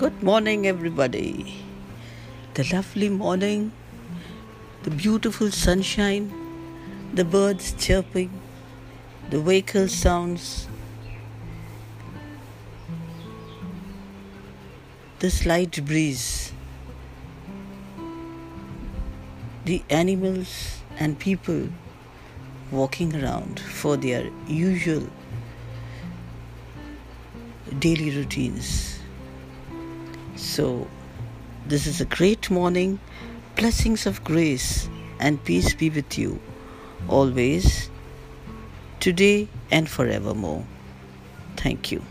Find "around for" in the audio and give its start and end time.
23.22-23.98